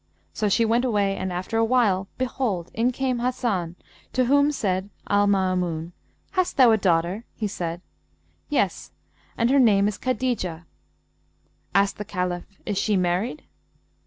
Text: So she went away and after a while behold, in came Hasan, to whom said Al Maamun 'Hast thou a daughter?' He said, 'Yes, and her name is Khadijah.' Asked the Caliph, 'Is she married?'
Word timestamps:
So 0.33 0.49
she 0.49 0.65
went 0.65 0.83
away 0.83 1.15
and 1.15 1.31
after 1.31 1.57
a 1.57 1.63
while 1.63 2.07
behold, 2.17 2.71
in 2.73 2.89
came 2.91 3.19
Hasan, 3.19 3.75
to 4.13 4.25
whom 4.25 4.51
said 4.51 4.89
Al 5.07 5.27
Maamun 5.27 5.91
'Hast 6.31 6.57
thou 6.57 6.71
a 6.71 6.77
daughter?' 6.79 7.23
He 7.35 7.45
said, 7.45 7.81
'Yes, 8.49 8.93
and 9.37 9.51
her 9.51 9.59
name 9.59 9.87
is 9.87 9.99
Khadijah.' 9.99 10.65
Asked 11.75 11.99
the 11.99 12.05
Caliph, 12.05 12.47
'Is 12.65 12.79
she 12.79 12.97
married?' 12.97 13.43